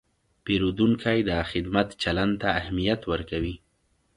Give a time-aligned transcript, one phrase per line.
[0.45, 3.55] پیرودونکی د خدمت چلند ته اهمیت ورکوي.